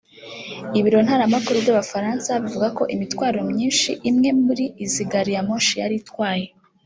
[0.79, 6.47] Ibiro ntaramakuru by’Abafaransa bivuga ko imitwaro myinshi imwe muri izi gari ya moshi yari itwaye